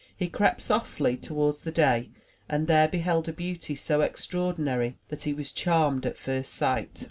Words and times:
He 0.17 0.29
crept 0.29 0.63
softly 0.63 1.15
toward 1.15 1.57
the 1.57 1.71
dais 1.71 2.07
and 2.49 2.65
there 2.65 2.87
beheld 2.87 3.29
a 3.29 3.33
beauty 3.33 3.75
so 3.75 4.01
extra 4.01 4.41
ordinary 4.41 4.97
that 5.09 5.21
he 5.25 5.33
was 5.33 5.51
charmed 5.51 6.07
at 6.07 6.17
first 6.17 6.55
sight. 6.55 6.99